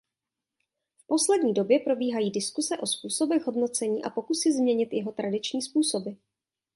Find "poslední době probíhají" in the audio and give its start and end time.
1.07-2.31